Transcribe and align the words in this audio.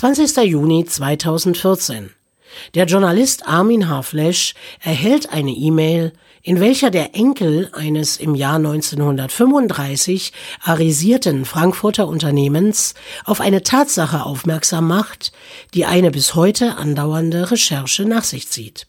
20. 0.00 0.34
Juni 0.44 0.86
2014. 0.86 2.08
Der 2.74 2.86
Journalist 2.86 3.46
Armin 3.46 3.90
Haflesch 3.90 4.54
erhält 4.80 5.30
eine 5.30 5.50
E-Mail, 5.50 6.14
in 6.40 6.58
welcher 6.58 6.90
der 6.90 7.14
Enkel 7.14 7.70
eines 7.74 8.16
im 8.16 8.34
Jahr 8.34 8.56
1935 8.56 10.32
arisierten 10.62 11.44
Frankfurter 11.44 12.08
Unternehmens 12.08 12.94
auf 13.26 13.42
eine 13.42 13.62
Tatsache 13.62 14.24
aufmerksam 14.24 14.88
macht, 14.88 15.32
die 15.74 15.84
eine 15.84 16.10
bis 16.10 16.34
heute 16.34 16.78
andauernde 16.78 17.50
Recherche 17.50 18.06
nach 18.06 18.24
sich 18.24 18.48
zieht. 18.48 18.86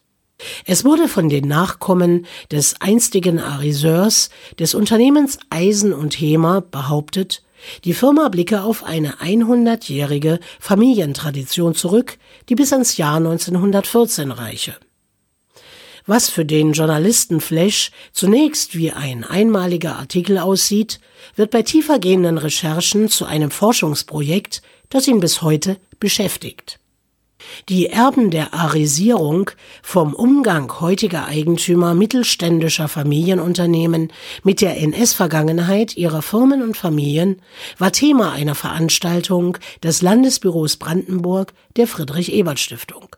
Es 0.65 0.85
wurde 0.85 1.09
von 1.09 1.27
den 1.27 1.45
Nachkommen 1.45 2.25
des 2.51 2.79
einstigen 2.79 3.37
Ariseurs 3.37 4.29
des 4.59 4.73
Unternehmens 4.73 5.39
Eisen 5.49 5.91
und 5.91 6.13
Hemer 6.13 6.61
behauptet, 6.61 7.43
die 7.85 7.93
Firma 7.93 8.29
blicke 8.29 8.63
auf 8.63 8.83
eine 8.83 9.15
100-jährige 9.19 10.39
Familientradition 10.59 11.75
zurück, 11.75 12.17
die 12.49 12.55
bis 12.55 12.73
ans 12.73 12.97
Jahr 12.97 13.17
1914 13.17 14.31
reiche. 14.31 14.75
Was 16.05 16.29
für 16.29 16.45
den 16.45 16.73
Journalisten 16.73 17.39
Flash 17.39 17.91
zunächst 18.11 18.75
wie 18.75 18.91
ein 18.91 19.23
einmaliger 19.23 19.97
Artikel 19.97 20.39
aussieht, 20.39 20.99
wird 21.35 21.51
bei 21.51 21.61
tiefergehenden 21.61 22.37
Recherchen 22.37 23.07
zu 23.07 23.25
einem 23.25 23.51
Forschungsprojekt, 23.51 24.61
das 24.89 25.07
ihn 25.07 25.21
bis 25.21 25.41
heute 25.41 25.77
beschäftigt. 25.99 26.80
Die 27.69 27.87
Erben 27.87 28.31
der 28.31 28.53
Arisierung 28.53 29.51
vom 29.81 30.13
Umgang 30.13 30.79
heutiger 30.79 31.25
Eigentümer 31.25 31.93
mittelständischer 31.93 32.87
Familienunternehmen 32.87 34.11
mit 34.43 34.61
der 34.61 34.77
NS-Vergangenheit 34.77 35.97
ihrer 35.97 36.21
Firmen 36.21 36.61
und 36.61 36.77
Familien 36.77 37.41
war 37.77 37.91
Thema 37.91 38.31
einer 38.31 38.55
Veranstaltung 38.55 39.57
des 39.83 40.01
Landesbüros 40.01 40.77
Brandenburg 40.77 41.53
der 41.75 41.87
Friedrich-Ebert-Stiftung. 41.87 43.15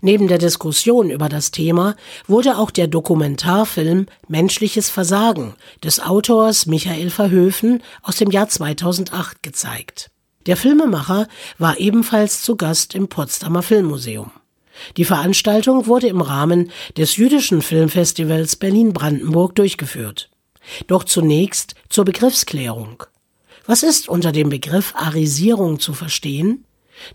Neben 0.00 0.28
der 0.28 0.38
Diskussion 0.38 1.10
über 1.10 1.28
das 1.28 1.50
Thema 1.50 1.96
wurde 2.26 2.58
auch 2.58 2.70
der 2.70 2.86
Dokumentarfilm 2.86 4.06
Menschliches 4.28 4.90
Versagen 4.90 5.54
des 5.82 6.00
Autors 6.00 6.66
Michael 6.66 7.10
Verhöfen 7.10 7.82
aus 8.02 8.16
dem 8.16 8.30
Jahr 8.30 8.48
2008 8.48 9.42
gezeigt. 9.42 10.10
Der 10.46 10.56
Filmemacher 10.56 11.26
war 11.58 11.78
ebenfalls 11.78 12.42
zu 12.42 12.56
Gast 12.56 12.94
im 12.94 13.08
Potsdamer 13.08 13.62
Filmmuseum. 13.62 14.30
Die 14.96 15.04
Veranstaltung 15.04 15.86
wurde 15.86 16.08
im 16.08 16.20
Rahmen 16.20 16.70
des 16.96 17.16
jüdischen 17.16 17.62
Filmfestivals 17.62 18.56
Berlin-Brandenburg 18.56 19.54
durchgeführt. 19.54 20.30
Doch 20.86 21.04
zunächst 21.04 21.74
zur 21.88 22.04
Begriffsklärung. 22.04 23.04
Was 23.66 23.82
ist 23.82 24.08
unter 24.08 24.32
dem 24.32 24.50
Begriff 24.50 24.94
Arisierung 24.94 25.80
zu 25.80 25.94
verstehen? 25.94 26.64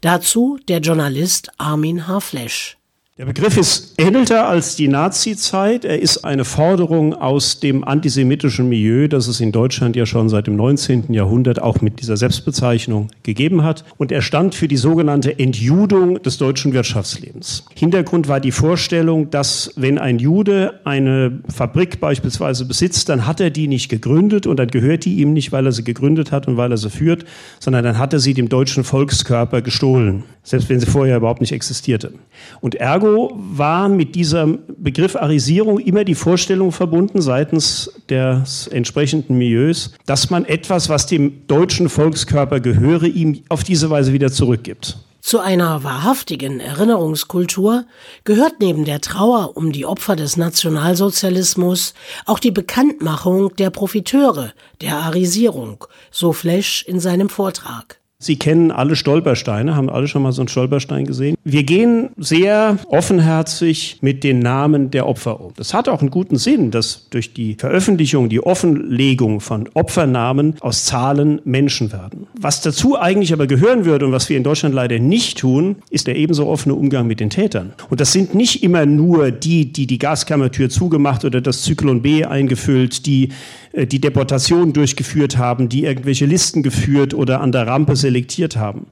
Dazu 0.01 0.59
der 0.67 0.79
Journalist 0.79 1.51
Armin 1.57 2.07
H. 2.07 2.19
Flesch. 2.21 2.78
Der 3.19 3.25
Begriff 3.25 3.57
ist 3.57 3.95
älter 3.97 4.47
als 4.47 4.77
die 4.77 4.87
Nazi-Zeit. 4.87 5.83
Er 5.83 6.01
ist 6.01 6.23
eine 6.23 6.45
Forderung 6.45 7.13
aus 7.13 7.59
dem 7.59 7.83
antisemitischen 7.83 8.69
Milieu, 8.69 9.09
das 9.09 9.27
es 9.27 9.41
in 9.41 9.51
Deutschland 9.51 9.97
ja 9.97 10.05
schon 10.05 10.29
seit 10.29 10.47
dem 10.47 10.55
19. 10.55 11.11
Jahrhundert 11.11 11.61
auch 11.61 11.81
mit 11.81 11.99
dieser 11.99 12.15
Selbstbezeichnung 12.15 13.09
gegeben 13.23 13.65
hat. 13.65 13.83
Und 13.97 14.13
er 14.13 14.21
stand 14.21 14.55
für 14.55 14.69
die 14.69 14.77
sogenannte 14.77 15.37
Entjudung 15.37 16.23
des 16.23 16.37
deutschen 16.37 16.71
Wirtschaftslebens. 16.71 17.65
Hintergrund 17.75 18.29
war 18.29 18.39
die 18.39 18.53
Vorstellung, 18.53 19.29
dass 19.29 19.73
wenn 19.75 19.97
ein 19.97 20.17
Jude 20.19 20.79
eine 20.85 21.41
Fabrik 21.53 21.99
beispielsweise 21.99 22.63
besitzt, 22.63 23.09
dann 23.09 23.27
hat 23.27 23.41
er 23.41 23.49
die 23.49 23.67
nicht 23.67 23.89
gegründet 23.89 24.47
und 24.47 24.55
dann 24.55 24.69
gehört 24.69 25.03
die 25.03 25.15
ihm 25.15 25.33
nicht, 25.33 25.51
weil 25.51 25.65
er 25.65 25.73
sie 25.73 25.83
gegründet 25.83 26.31
hat 26.31 26.47
und 26.47 26.55
weil 26.55 26.71
er 26.71 26.77
sie 26.77 26.89
führt, 26.89 27.25
sondern 27.59 27.83
dann 27.83 27.97
hat 27.97 28.13
er 28.13 28.19
sie 28.19 28.33
dem 28.33 28.47
deutschen 28.47 28.85
Volkskörper 28.85 29.61
gestohlen, 29.61 30.23
selbst 30.41 30.69
wenn 30.69 30.79
sie 30.79 30.85
vorher 30.85 31.17
überhaupt 31.17 31.41
nicht 31.41 31.51
existierte. 31.51 32.13
Und 32.61 32.75
ergo 32.75 33.08
Ergo 33.09 33.31
war 33.35 33.89
mit 33.89 34.15
diesem 34.15 34.59
Begriff 34.77 35.15
Arisierung 35.15 35.79
immer 35.79 36.03
die 36.03 36.15
Vorstellung 36.15 36.71
verbunden 36.71 37.21
seitens 37.21 37.91
des 38.09 38.67
entsprechenden 38.67 39.37
Milieus, 39.37 39.93
dass 40.05 40.29
man 40.29 40.45
etwas, 40.45 40.89
was 40.89 41.07
dem 41.07 41.47
deutschen 41.47 41.89
Volkskörper 41.89 42.59
gehöre, 42.59 43.05
ihm 43.05 43.41
auf 43.49 43.63
diese 43.63 43.89
Weise 43.89 44.13
wieder 44.13 44.31
zurückgibt. 44.31 44.97
Zu 45.21 45.39
einer 45.39 45.83
wahrhaftigen 45.83 46.59
Erinnerungskultur 46.59 47.85
gehört 48.23 48.61
neben 48.61 48.85
der 48.85 49.01
Trauer 49.01 49.57
um 49.57 49.71
die 49.71 49.85
Opfer 49.85 50.15
des 50.15 50.37
Nationalsozialismus 50.37 51.93
auch 52.25 52.39
die 52.39 52.51
Bekanntmachung 52.51 53.55
der 53.57 53.69
Profiteure 53.69 54.53
der 54.81 54.97
Arisierung, 54.97 55.85
so 56.09 56.31
Flesch 56.31 56.85
in 56.87 56.99
seinem 56.99 57.29
Vortrag. 57.29 57.98
Sie 58.21 58.35
kennen 58.35 58.69
alle 58.69 58.97
Stolpersteine, 58.97 59.77
haben 59.77 59.89
alle 59.89 60.09
schon 60.09 60.21
mal 60.21 60.33
so 60.33 60.41
einen 60.41 60.49
Stolperstein 60.49 61.05
gesehen. 61.05 61.37
Wir 61.45 61.63
gehen 61.63 62.09
sehr 62.17 62.77
offenherzig 62.89 63.99
mit 64.01 64.25
den 64.25 64.39
Namen 64.39 64.91
der 64.91 65.07
Opfer 65.07 65.39
um. 65.39 65.53
Das 65.55 65.73
hat 65.73 65.87
auch 65.87 66.01
einen 66.01 66.09
guten 66.09 66.35
Sinn, 66.35 66.69
dass 66.69 67.07
durch 67.11 67.33
die 67.33 67.55
Veröffentlichung, 67.55 68.27
die 68.27 68.43
Offenlegung 68.43 69.39
von 69.39 69.69
Opfernamen 69.73 70.55
aus 70.59 70.83
Zahlen 70.83 71.39
Menschen 71.45 71.93
werden. 71.93 72.27
Was 72.37 72.59
dazu 72.59 72.99
eigentlich 72.99 73.31
aber 73.31 73.47
gehören 73.47 73.85
würde 73.85 74.05
und 74.05 74.11
was 74.11 74.27
wir 74.27 74.35
in 74.35 74.43
Deutschland 74.43 74.75
leider 74.75 74.99
nicht 74.99 75.37
tun, 75.37 75.77
ist 75.89 76.07
der 76.07 76.17
ebenso 76.17 76.47
offene 76.47 76.75
Umgang 76.75 77.07
mit 77.07 77.21
den 77.21 77.29
Tätern. 77.29 77.71
Und 77.89 78.01
das 78.01 78.11
sind 78.11 78.35
nicht 78.35 78.63
immer 78.63 78.85
nur 78.85 79.31
die, 79.31 79.71
die 79.71 79.87
die 79.87 79.97
Gaskammertür 79.97 80.69
zugemacht 80.69 81.23
oder 81.23 81.39
das 81.39 81.61
Zyklon 81.61 82.01
B 82.01 82.25
eingefüllt, 82.25 83.05
die 83.05 83.29
äh, 83.71 83.87
die 83.87 84.01
Deportation 84.01 84.73
durchgeführt 84.73 85.37
haben, 85.37 85.69
die 85.69 85.85
irgendwelche 85.85 86.25
Listen 86.25 86.63
geführt 86.63 87.13
oder 87.13 87.41
an 87.41 87.51
der 87.51 87.67
Rampe 87.67 87.95
selektiert 88.09 88.55
haben, 88.55 88.87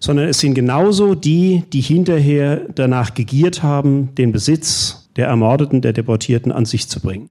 sondern 0.00 0.28
es 0.28 0.40
sind 0.40 0.54
genauso 0.54 1.14
die, 1.14 1.64
die 1.72 1.82
hinterher 1.82 2.66
danach 2.74 3.14
gegiert 3.14 3.62
haben, 3.62 4.14
den 4.14 4.32
Besitz 4.32 5.08
der 5.16 5.28
Ermordeten, 5.28 5.82
der 5.82 5.92
Deportierten 5.92 6.50
an 6.50 6.64
sich 6.64 6.88
zu 6.88 7.00
bringen. 7.00 7.28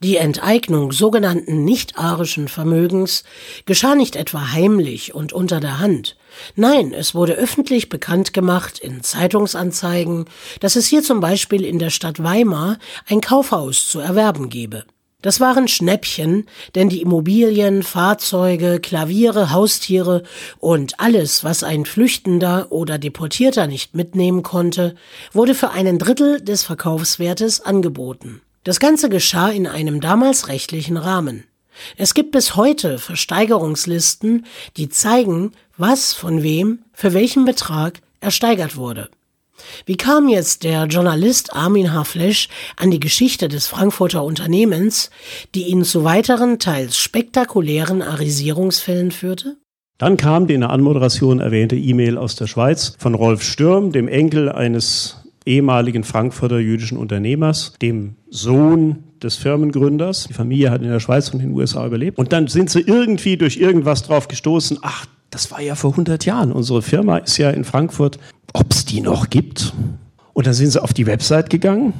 Die 0.00 0.16
Enteignung 0.16 0.92
sogenannten 0.92 1.64
nicht-arischen 1.64 2.48
Vermögens 2.48 3.24
geschah 3.64 3.94
nicht 3.94 4.16
etwa 4.16 4.52
heimlich 4.52 5.14
und 5.14 5.32
unter 5.32 5.60
der 5.60 5.78
Hand. 5.78 6.16
Nein, 6.56 6.92
es 6.92 7.14
wurde 7.14 7.34
öffentlich 7.34 7.88
bekannt 7.88 8.32
gemacht 8.32 8.78
in 8.78 9.02
Zeitungsanzeigen, 9.02 10.26
dass 10.60 10.76
es 10.76 10.86
hier 10.86 11.02
zum 11.02 11.20
Beispiel 11.20 11.64
in 11.64 11.78
der 11.78 11.90
Stadt 11.90 12.22
Weimar 12.22 12.78
ein 13.08 13.20
Kaufhaus 13.20 13.88
zu 13.88 13.98
erwerben 14.00 14.48
gebe. 14.48 14.84
Das 15.24 15.40
waren 15.40 15.68
Schnäppchen, 15.68 16.44
denn 16.74 16.90
die 16.90 17.00
Immobilien, 17.00 17.82
Fahrzeuge, 17.82 18.78
Klaviere, 18.78 19.52
Haustiere 19.52 20.22
und 20.58 21.00
alles, 21.00 21.42
was 21.42 21.64
ein 21.64 21.86
Flüchtender 21.86 22.66
oder 22.70 22.98
Deportierter 22.98 23.66
nicht 23.66 23.94
mitnehmen 23.94 24.42
konnte, 24.42 24.96
wurde 25.32 25.54
für 25.54 25.70
einen 25.70 25.98
Drittel 25.98 26.42
des 26.42 26.62
Verkaufswertes 26.64 27.62
angeboten. 27.62 28.42
Das 28.64 28.80
Ganze 28.80 29.08
geschah 29.08 29.48
in 29.48 29.66
einem 29.66 30.02
damals 30.02 30.48
rechtlichen 30.48 30.98
Rahmen. 30.98 31.44
Es 31.96 32.12
gibt 32.12 32.32
bis 32.32 32.54
heute 32.54 32.98
Versteigerungslisten, 32.98 34.44
die 34.76 34.90
zeigen, 34.90 35.52
was 35.78 36.12
von 36.12 36.42
wem 36.42 36.80
für 36.92 37.14
welchen 37.14 37.46
Betrag 37.46 38.02
ersteigert 38.20 38.76
wurde. 38.76 39.08
Wie 39.86 39.96
kam 39.96 40.28
jetzt 40.28 40.64
der 40.64 40.84
Journalist 40.86 41.54
Armin 41.54 41.92
H. 41.92 42.04
Flesch 42.04 42.48
an 42.76 42.90
die 42.90 43.00
Geschichte 43.00 43.48
des 43.48 43.66
Frankfurter 43.66 44.24
Unternehmens, 44.24 45.10
die 45.54 45.64
ihn 45.64 45.84
zu 45.84 46.04
weiteren, 46.04 46.58
teils 46.58 46.96
spektakulären 46.96 48.02
Arisierungsfällen 48.02 49.10
führte? 49.10 49.56
Dann 49.98 50.16
kam 50.16 50.46
die 50.46 50.54
in 50.54 50.62
der 50.62 50.70
Anmoderation 50.70 51.40
erwähnte 51.40 51.76
E-Mail 51.76 52.18
aus 52.18 52.34
der 52.34 52.46
Schweiz 52.46 52.96
von 52.98 53.14
Rolf 53.14 53.42
Stürm, 53.42 53.92
dem 53.92 54.08
Enkel 54.08 54.50
eines 54.50 55.18
ehemaligen 55.46 56.04
Frankfurter 56.04 56.58
jüdischen 56.58 56.98
Unternehmers, 56.98 57.74
dem 57.80 58.16
Sohn 58.28 59.04
des 59.22 59.36
Firmengründers. 59.36 60.26
Die 60.28 60.34
Familie 60.34 60.70
hat 60.70 60.82
in 60.82 60.88
der 60.88 61.00
Schweiz 61.00 61.28
und 61.28 61.40
in 61.40 61.50
den 61.50 61.56
USA 61.56 61.86
überlebt. 61.86 62.18
Und 62.18 62.32
dann 62.32 62.48
sind 62.48 62.70
sie 62.70 62.80
irgendwie 62.80 63.36
durch 63.36 63.58
irgendwas 63.58 64.02
drauf 64.02 64.26
gestoßen, 64.26 64.78
ach, 64.82 65.06
das 65.30 65.50
war 65.50 65.60
ja 65.60 65.74
vor 65.74 65.90
100 65.90 66.24
Jahren. 66.24 66.52
Unsere 66.52 66.82
Firma 66.82 67.18
ist 67.18 67.38
ja 67.38 67.50
in 67.50 67.64
Frankfurt 67.64 68.18
ob 68.54 68.72
es 68.72 68.86
die 68.86 69.02
noch 69.02 69.28
gibt. 69.28 69.74
Und 70.32 70.46
dann 70.46 70.54
sind 70.54 70.70
sie 70.70 70.82
auf 70.82 70.94
die 70.94 71.06
Website 71.06 71.50
gegangen 71.50 71.92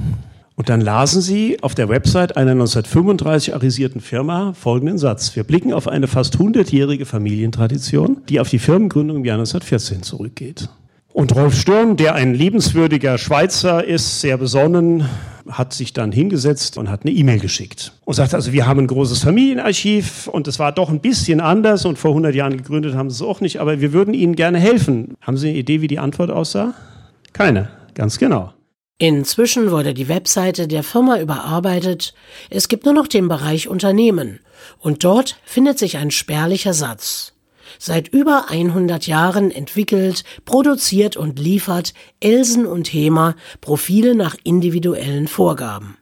und 0.56 0.68
dann 0.68 0.80
lasen 0.80 1.20
sie 1.20 1.62
auf 1.62 1.74
der 1.74 1.88
Website 1.88 2.36
einer 2.36 2.52
1935 2.52 3.54
arisierten 3.54 4.00
Firma 4.00 4.54
folgenden 4.54 4.98
Satz. 4.98 5.34
Wir 5.36 5.44
blicken 5.44 5.72
auf 5.72 5.88
eine 5.88 6.06
fast 6.06 6.36
100-jährige 6.36 7.06
Familientradition, 7.06 8.22
die 8.28 8.40
auf 8.40 8.48
die 8.48 8.60
Firmengründung 8.60 9.18
im 9.18 9.24
Jahr 9.24 9.38
1914 9.38 10.02
zurückgeht. 10.02 10.68
Und 11.14 11.32
Rolf 11.36 11.54
Sturm, 11.54 11.96
der 11.96 12.16
ein 12.16 12.34
liebenswürdiger 12.34 13.18
Schweizer 13.18 13.84
ist, 13.84 14.20
sehr 14.20 14.36
besonnen, 14.36 15.08
hat 15.48 15.72
sich 15.72 15.92
dann 15.92 16.10
hingesetzt 16.10 16.76
und 16.76 16.90
hat 16.90 17.02
eine 17.02 17.12
E-Mail 17.12 17.38
geschickt 17.38 17.92
und 18.04 18.14
sagt 18.14 18.34
also, 18.34 18.52
wir 18.52 18.66
haben 18.66 18.80
ein 18.80 18.86
großes 18.88 19.22
Familienarchiv 19.22 20.26
und 20.26 20.48
es 20.48 20.58
war 20.58 20.72
doch 20.72 20.88
ein 20.88 20.98
bisschen 20.98 21.40
anders 21.40 21.84
und 21.84 22.00
vor 22.00 22.10
100 22.10 22.34
Jahren 22.34 22.56
gegründet 22.56 22.96
haben 22.96 23.10
sie 23.10 23.22
es 23.22 23.30
auch 23.30 23.40
nicht, 23.40 23.60
aber 23.60 23.80
wir 23.80 23.92
würden 23.92 24.12
Ihnen 24.12 24.34
gerne 24.34 24.58
helfen. 24.58 25.14
Haben 25.20 25.36
Sie 25.36 25.50
eine 25.50 25.58
Idee, 25.58 25.82
wie 25.82 25.86
die 25.86 26.00
Antwort 26.00 26.32
aussah? 26.32 26.74
Keine, 27.32 27.68
ganz 27.94 28.18
genau. 28.18 28.52
Inzwischen 28.98 29.70
wurde 29.70 29.94
die 29.94 30.08
Webseite 30.08 30.66
der 30.66 30.82
Firma 30.82 31.20
überarbeitet. 31.20 32.12
Es 32.50 32.66
gibt 32.66 32.86
nur 32.86 32.94
noch 32.94 33.06
den 33.06 33.28
Bereich 33.28 33.68
Unternehmen 33.68 34.40
und 34.80 35.04
dort 35.04 35.36
findet 35.44 35.78
sich 35.78 35.96
ein 35.96 36.10
spärlicher 36.10 36.74
Satz. 36.74 37.33
Seit 37.78 38.08
über 38.08 38.46
100 38.48 39.06
Jahren 39.06 39.50
entwickelt, 39.50 40.24
produziert 40.44 41.16
und 41.16 41.38
liefert 41.38 41.94
Elsen 42.20 42.66
und 42.66 42.92
Hema 42.92 43.36
Profile 43.60 44.14
nach 44.14 44.36
individuellen 44.44 45.28
Vorgaben. 45.28 45.96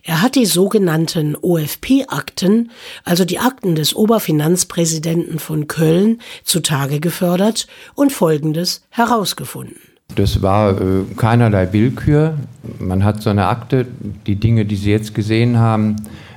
Er 0.04 0.22
hat 0.22 0.36
die 0.36 0.46
sogenannten 0.46 1.36
OFP-Akten, 1.36 2.72
also 3.04 3.26
die 3.26 3.40
Akten 3.40 3.76
des 3.76 3.94
Oberfinanzpräsidenten 3.94 5.40
von 5.40 5.68
Köln, 5.68 6.22
zutage 6.46 7.02
gefördert 7.02 7.68
und 7.94 8.14
Folgendes 8.14 8.86
herausgefunden. 8.90 9.93
Das 10.16 10.42
war 10.42 10.80
äh, 10.80 11.04
keinerlei 11.18 11.72
Willkür. 11.74 12.36
Man 12.80 13.04
hat 13.04 13.22
so 13.22 13.30
eine 13.30 13.48
Akte, 13.48 13.86
die 14.28 14.36
Dinge, 14.36 14.66
die 14.66 14.76
Sie 14.76 14.92
jetzt 14.92 15.14
gesehen 15.14 15.58
haben, 15.58 15.96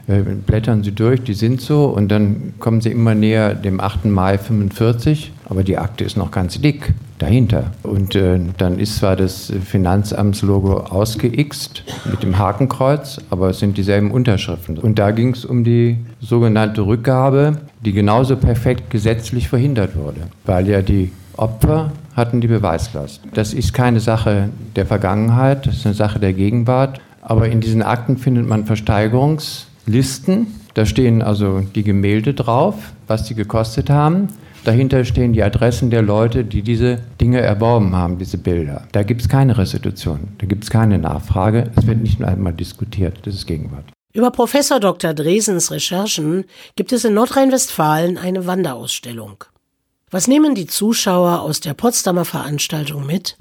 äh, 0.08 0.20
blättern 0.20 0.82
Sie 0.82 0.92
durch, 0.92 1.22
die 1.22 1.34
sind 1.34 1.60
so 1.60 1.86
und 1.86 2.08
dann 2.08 2.54
kommen 2.58 2.80
Sie 2.80 2.90
immer 2.90 3.14
näher 3.14 3.54
dem 3.54 3.80
8. 3.80 4.06
Mai 4.06 4.38
45, 4.38 5.32
aber 5.48 5.64
die 5.64 5.78
Akte 5.78 6.04
ist 6.04 6.16
noch 6.16 6.30
ganz 6.30 6.60
dick 6.60 6.94
dahinter. 7.18 7.72
Und 7.82 8.14
äh, 8.14 8.38
dann 8.56 8.78
ist 8.78 8.96
zwar 8.96 9.16
das 9.16 9.52
Finanzamtslogo 9.64 10.74
ausgeixt 10.78 11.82
mit 12.10 12.22
dem 12.22 12.38
Hakenkreuz, 12.38 13.20
aber 13.30 13.50
es 13.50 13.58
sind 13.58 13.76
dieselben 13.76 14.10
Unterschriften. 14.10 14.78
Und 14.78 14.98
da 14.98 15.10
ging 15.10 15.32
es 15.32 15.44
um 15.44 15.64
die 15.64 15.98
sogenannte 16.20 16.82
Rückgabe, 16.82 17.58
die 17.84 17.92
genauso 17.92 18.36
perfekt 18.36 18.90
gesetzlich 18.90 19.48
verhindert 19.48 19.96
wurde, 19.96 20.20
weil 20.44 20.68
ja 20.68 20.82
die 20.82 21.10
Opfer 21.36 21.92
hatten 22.14 22.40
die 22.40 22.48
Beweislast. 22.48 23.20
Das 23.34 23.52
ist 23.52 23.74
keine 23.74 24.00
Sache 24.00 24.50
der 24.74 24.86
Vergangenheit, 24.86 25.66
das 25.66 25.76
ist 25.76 25.86
eine 25.86 25.94
Sache 25.94 26.18
der 26.18 26.32
Gegenwart. 26.32 27.00
Aber 27.22 27.48
in 27.48 27.60
diesen 27.60 27.82
Akten 27.82 28.18
findet 28.18 28.46
man 28.46 28.66
Versteigerungslisten. 28.66 30.46
Da 30.74 30.86
stehen 30.86 31.22
also 31.22 31.60
die 31.60 31.82
Gemälde 31.82 32.34
drauf, 32.34 32.74
was 33.06 33.24
die 33.24 33.34
gekostet 33.34 33.90
haben. 33.90 34.28
Dahinter 34.64 35.04
stehen 35.04 35.32
die 35.32 35.42
Adressen 35.42 35.90
der 35.90 36.02
Leute, 36.02 36.44
die 36.44 36.62
diese 36.62 36.98
Dinge 37.20 37.40
erworben 37.40 37.94
haben, 37.94 38.18
diese 38.18 38.38
Bilder. 38.38 38.82
Da 38.92 39.02
gibt 39.04 39.20
es 39.20 39.28
keine 39.28 39.56
Restitution, 39.58 40.28
da 40.38 40.46
gibt 40.46 40.64
es 40.64 40.70
keine 40.70 40.98
Nachfrage. 40.98 41.70
Es 41.76 41.86
wird 41.86 42.00
nicht 42.00 42.22
einmal 42.22 42.52
diskutiert. 42.52 43.18
Das 43.22 43.34
ist 43.34 43.46
Gegenwart. 43.46 43.84
Über 44.12 44.30
Professor 44.30 44.80
Dr. 44.80 45.14
Dresens 45.14 45.70
Recherchen 45.70 46.46
gibt 46.74 46.92
es 46.92 47.04
in 47.04 47.14
Nordrhein-Westfalen 47.14 48.18
eine 48.18 48.46
Wanderausstellung. 48.46 49.44
Was 50.12 50.28
nehmen 50.28 50.54
die 50.54 50.68
Zuschauer 50.68 51.40
aus 51.40 51.58
der 51.58 51.74
Potsdamer 51.74 52.24
Veranstaltung 52.24 53.06
mit? 53.06 53.36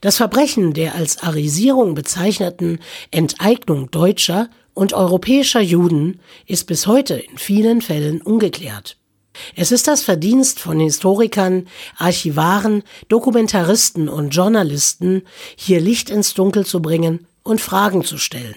Das 0.00 0.16
Verbrechen 0.16 0.72
der 0.72 0.94
als 0.94 1.22
Arisierung 1.22 1.94
bezeichneten 1.94 2.78
Enteignung 3.10 3.90
deutscher 3.90 4.48
und 4.72 4.94
europäischer 4.94 5.60
Juden 5.60 6.20
ist 6.46 6.66
bis 6.66 6.86
heute 6.86 7.16
in 7.16 7.36
vielen 7.36 7.82
Fällen 7.82 8.22
ungeklärt. 8.22 8.96
Es 9.56 9.70
ist 9.72 9.88
das 9.88 10.02
Verdienst 10.02 10.58
von 10.58 10.80
Historikern, 10.80 11.68
Archivaren, 11.98 12.82
Dokumentaristen 13.08 14.08
und 14.08 14.30
Journalisten, 14.30 15.22
hier 15.54 15.80
Licht 15.80 16.08
ins 16.08 16.32
Dunkel 16.32 16.64
zu 16.64 16.80
bringen 16.80 17.26
und 17.42 17.60
Fragen 17.60 18.04
zu 18.04 18.16
stellen. 18.16 18.56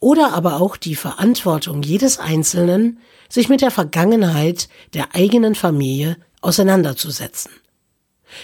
Oder 0.00 0.32
aber 0.32 0.62
auch 0.62 0.78
die 0.78 0.94
Verantwortung 0.94 1.82
jedes 1.82 2.18
Einzelnen, 2.18 3.00
sich 3.28 3.50
mit 3.50 3.60
der 3.60 3.70
Vergangenheit 3.70 4.70
der 4.94 5.14
eigenen 5.14 5.54
Familie 5.54 6.16
auseinanderzusetzen. 6.44 7.50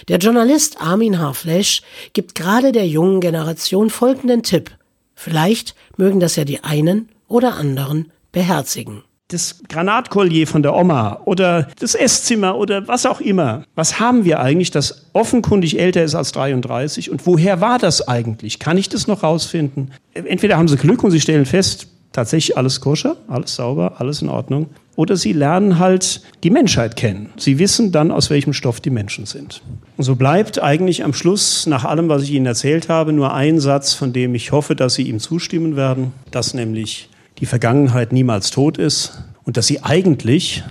Der 0.07 0.17
Journalist 0.17 0.79
Armin 0.79 1.19
Harflesch 1.19 1.81
gibt 2.13 2.35
gerade 2.35 2.71
der 2.71 2.87
jungen 2.87 3.19
Generation 3.19 3.89
folgenden 3.89 4.43
Tipp. 4.43 4.71
Vielleicht 5.15 5.75
mögen 5.97 6.19
das 6.19 6.35
ja 6.35 6.45
die 6.45 6.63
einen 6.63 7.09
oder 7.27 7.55
anderen 7.55 8.11
beherzigen. 8.31 9.03
Das 9.27 9.61
Granatkollier 9.69 10.45
von 10.45 10.61
der 10.61 10.75
Oma 10.75 11.21
oder 11.23 11.69
das 11.79 11.95
Esszimmer 11.95 12.57
oder 12.57 12.87
was 12.89 13.05
auch 13.05 13.21
immer. 13.21 13.63
Was 13.75 13.99
haben 13.99 14.25
wir 14.25 14.41
eigentlich, 14.41 14.71
das 14.71 15.09
offenkundig 15.13 15.79
älter 15.79 16.03
ist 16.03 16.15
als 16.15 16.33
33? 16.33 17.09
Und 17.09 17.25
woher 17.25 17.61
war 17.61 17.79
das 17.79 18.07
eigentlich? 18.07 18.59
Kann 18.59 18.77
ich 18.77 18.89
das 18.89 19.07
noch 19.07 19.23
rausfinden? 19.23 19.91
Entweder 20.13 20.57
haben 20.57 20.67
Sie 20.67 20.75
Glück 20.75 21.03
und 21.03 21.11
Sie 21.11 21.21
stellen 21.21 21.45
fest, 21.45 21.87
tatsächlich 22.11 22.57
alles 22.57 22.81
koscher, 22.81 23.17
alles 23.27 23.55
sauber, 23.55 23.95
alles 23.99 24.21
in 24.21 24.29
Ordnung. 24.29 24.67
Oder 24.95 25.15
sie 25.15 25.33
lernen 25.33 25.79
halt 25.79 26.21
die 26.43 26.49
Menschheit 26.49 26.95
kennen. 26.95 27.29
Sie 27.37 27.59
wissen 27.59 27.91
dann, 27.91 28.11
aus 28.11 28.29
welchem 28.29 28.53
Stoff 28.53 28.81
die 28.81 28.89
Menschen 28.89 29.25
sind. 29.25 29.61
Und 29.97 30.03
so 30.03 30.15
bleibt 30.15 30.61
eigentlich 30.61 31.03
am 31.03 31.13
Schluss, 31.13 31.65
nach 31.65 31.85
allem, 31.85 32.09
was 32.09 32.23
ich 32.23 32.31
Ihnen 32.31 32.45
erzählt 32.45 32.89
habe, 32.89 33.13
nur 33.13 33.33
ein 33.33 33.59
Satz, 33.59 33.93
von 33.93 34.13
dem 34.13 34.35
ich 34.35 34.51
hoffe, 34.51 34.75
dass 34.75 34.95
Sie 34.95 35.03
ihm 35.03 35.19
zustimmen 35.19 35.75
werden, 35.75 36.11
dass 36.31 36.53
nämlich 36.53 37.09
die 37.39 37.45
Vergangenheit 37.45 38.13
niemals 38.13 38.51
tot 38.51 38.77
ist 38.77 39.23
und 39.43 39.57
dass 39.57 39.67
sie 39.67 39.83
eigentlich, 39.83 40.63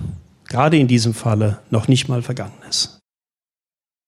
gerade 0.47 0.77
in 0.77 0.87
diesem 0.87 1.13
Falle, 1.13 1.59
noch 1.69 1.87
nicht 1.87 2.07
mal 2.07 2.21
vergangen 2.21 2.53
ist. 2.69 3.00